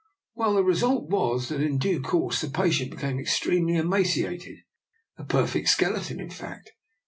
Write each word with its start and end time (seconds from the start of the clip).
"Well, 0.33 0.55
the 0.55 0.63
result 0.63 1.11
was 1.11 1.49
that 1.49 1.61
in 1.61 1.77
due 1.77 2.01
course 2.01 2.41
the 2.41 2.49
patient 2.49 2.89
became 2.89 3.19
extremely 3.19 3.75
emaciated— 3.75 4.57
a 5.19 5.23
perfect 5.23 5.67
skeleton, 5.69 6.19
in 6.19 6.31
fact. 6.31 6.71